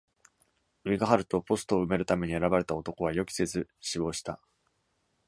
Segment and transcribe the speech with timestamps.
[0.83, 4.41] ウィグハルト、ポストを埋めるために選ばれた男は、予期せず死亡した。